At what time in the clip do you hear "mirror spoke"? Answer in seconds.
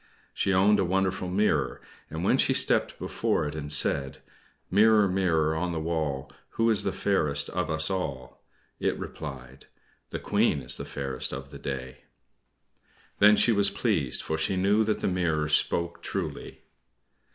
15.07-16.01